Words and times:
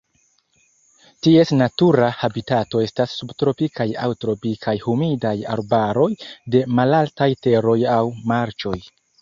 Ties 1.25 1.51
natura 1.57 2.07
habitato 2.21 2.81
estas 2.87 3.13
subtropikaj 3.19 3.87
aŭ 4.07 4.09
tropikaj 4.25 4.75
humidaj 4.89 5.37
arbaroj 5.57 6.11
de 6.57 6.65
malaltaj 6.81 7.33
teroj 7.49 7.81
aŭ 7.99 8.03
marĉoj. 8.35 8.77